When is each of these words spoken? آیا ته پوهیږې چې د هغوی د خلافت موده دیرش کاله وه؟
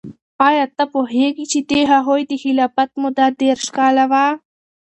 آیا 0.47 0.65
ته 0.77 0.83
پوهیږې 0.93 1.45
چې 1.51 1.59
د 1.69 1.71
هغوی 1.91 2.21
د 2.27 2.33
خلافت 2.43 2.89
موده 3.01 3.25
دیرش 3.39 3.65
کاله 3.77 4.05
وه؟ 4.11 4.25